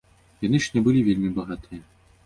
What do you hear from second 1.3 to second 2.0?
багатыя.